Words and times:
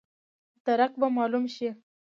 درک 0.65 0.91
به 0.99 1.07
مالوم 1.15 1.45
شي. 1.55 1.69